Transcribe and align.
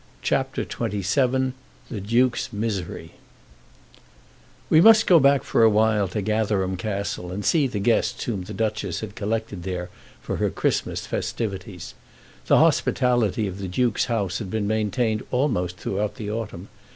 CHAPTER 0.23 0.63
XXVII 0.63 1.53
The 1.91 2.01
Duke's 2.01 2.51
Misery 2.51 3.11
We 4.67 4.81
must 4.81 5.05
go 5.05 5.19
back 5.19 5.43
for 5.43 5.61
a 5.61 5.69
while 5.69 6.07
to 6.07 6.23
Gatherum 6.23 6.75
Castle 6.75 7.31
and 7.31 7.45
see 7.45 7.67
the 7.67 7.77
guests 7.77 8.23
whom 8.23 8.45
the 8.45 8.53
Duchess 8.55 9.01
had 9.01 9.13
collected 9.13 9.61
there 9.61 9.91
for 10.19 10.37
her 10.37 10.49
Christmas 10.49 11.05
festivities. 11.05 11.93
The 12.47 12.57
hospitality 12.57 13.45
of 13.45 13.59
the 13.59 13.67
Duke's 13.67 14.05
house 14.05 14.39
had 14.39 14.49
been 14.49 14.65
maintained 14.67 15.21
almost 15.29 15.77
throughout 15.77 16.15
the 16.15 16.31
autumn. 16.31 16.69